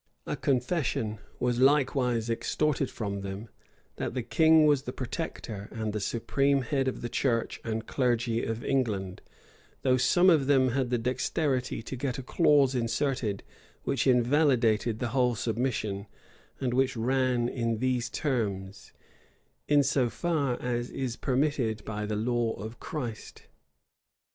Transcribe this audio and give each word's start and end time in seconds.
[]A 0.25 0.35
confession 0.35 1.19
was 1.39 1.59
likewise 1.59 2.27
extorted 2.27 2.89
from 2.89 3.21
them, 3.21 3.49
that 3.97 4.15
the 4.15 4.23
king 4.23 4.65
was 4.65 4.81
the 4.81 4.91
protector 4.91 5.69
and 5.71 5.93
the 5.93 5.99
supreme 5.99 6.63
head 6.63 6.87
of 6.87 7.01
the 7.03 7.07
church 7.07 7.61
and 7.63 7.85
clergy 7.85 8.43
of 8.43 8.65
England; 8.65 9.21
though 9.83 9.97
some 9.97 10.31
of 10.31 10.47
them 10.47 10.69
had 10.69 10.89
the 10.89 10.97
dexterity 10.97 11.83
to 11.83 11.95
get 11.95 12.17
a 12.17 12.23
clause 12.23 12.73
inserted, 12.73 13.43
which 13.83 14.07
invalidated 14.07 14.97
the 14.97 15.09
whole 15.09 15.35
submission, 15.35 16.07
and 16.59 16.73
which 16.73 16.97
ran 16.97 17.47
in 17.47 17.77
these 17.77 18.09
terms: 18.09 18.93
"in 19.67 19.83
so 19.83 20.09
far 20.09 20.59
as 20.63 20.89
is 20.89 21.15
permitted 21.15 21.85
by 21.85 22.07
the 22.07 22.15
law 22.15 22.53
of 22.53 22.79
Christ." 22.79 23.43